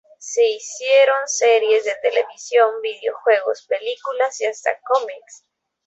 [0.17, 5.45] Se hicieron series de televisión, videojuegos, películas y hasta cómics.